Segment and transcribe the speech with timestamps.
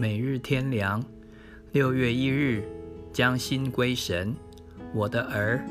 [0.00, 1.04] 每日天良。
[1.72, 2.62] 六月一日，
[3.12, 4.32] 将心归神。
[4.94, 5.66] 我的儿，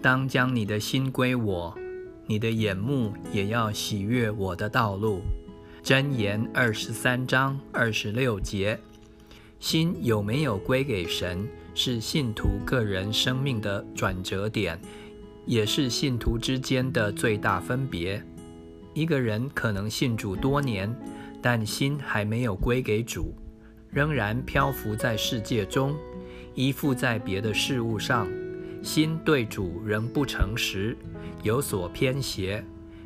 [0.00, 1.76] 当将你的心归我，
[2.26, 5.20] 你的眼目也要喜悦我的道路。
[5.84, 8.80] 箴言二十三章二十六节。
[9.58, 14.80] 心有没有归给神，是信徒个人生命的转折点，
[15.44, 18.24] 也是信徒之间的最大分别。
[18.94, 20.90] 一个人可能信主多年，
[21.42, 23.34] 但心还没有归给主，
[23.90, 25.96] 仍然漂浮在世界中，
[26.54, 28.28] 依附在别的事物上，
[28.82, 30.96] 心对主仍不诚实，
[31.42, 32.64] 有所偏斜，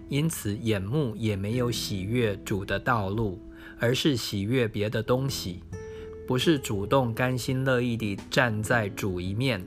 [0.08, 3.40] 因此眼目也没有喜悦主的道路，
[3.78, 5.62] 而是喜悦别的东西，
[6.26, 9.64] 不是主动甘心乐意地站在主一面，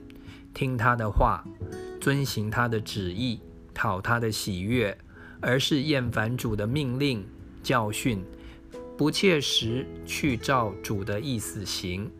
[0.54, 1.44] 听他的话，
[2.00, 3.40] 遵行他的旨意，
[3.74, 4.96] 讨他的喜悦。
[5.40, 7.24] 而是厌烦主的命令、
[7.62, 8.24] 教训，
[8.98, 12.10] 不切实去照主的意思行。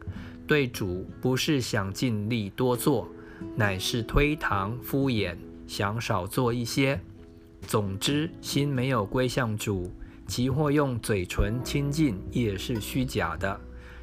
[0.47, 3.08] 对主不是想尽力多做，
[3.56, 6.98] 乃是推搪敷衍，想少做一些。
[7.66, 9.92] 总之，心没有归向主，
[10.27, 13.60] 即或用嘴唇亲近，也是虚假的。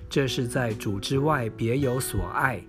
[0.09, 2.61] 这是在主之外别有所爱，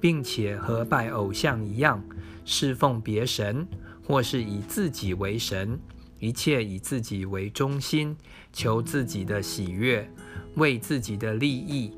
[0.00, 2.02] 并且和拜偶像一样，
[2.44, 3.66] 侍奉别神。
[4.06, 5.78] 或是以自己为神，
[6.18, 8.16] 一切以自己为中心，
[8.52, 10.08] 求自己的喜悦，
[10.56, 11.92] 为自己的利益。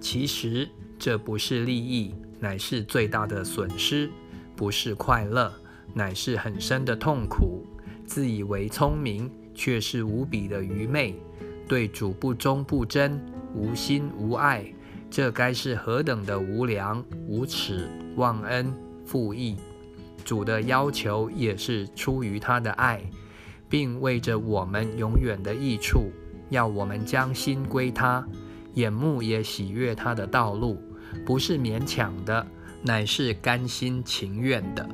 [0.00, 4.08] 其实这不是利益，乃是最大的损失；
[4.56, 5.52] 不是快乐，
[5.94, 7.64] 乃是很深的痛苦。
[8.06, 11.14] 自以为聪明，却是无比的愚昧。
[11.68, 13.18] 对主不忠不贞，
[13.54, 14.64] 无心无爱，
[15.10, 18.74] 这该是何等的无良、无耻、忘恩
[19.06, 19.56] 负义！
[20.24, 23.02] 主的要求也是出于他的爱，
[23.72, 26.12] 并为着我们永远的益处，
[26.50, 28.22] 要我们将心归他，
[28.74, 30.78] 眼目也喜悦他的道路，
[31.24, 32.46] 不是勉强的，
[32.82, 34.86] 乃是甘心情愿的。